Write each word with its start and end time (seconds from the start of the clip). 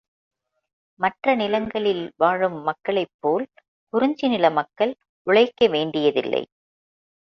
மற்ற 0.99 1.35
நிலங்களில் 1.35 2.01
வாழும் 2.17 2.57
மக்களைப்போல் 2.67 3.45
குறிஞ்சி 3.93 4.27
நில 4.27 4.49
மக்கள் 4.51 4.93
உழைக்க 5.27 5.67
வேண்டியதில்லை. 5.67 6.43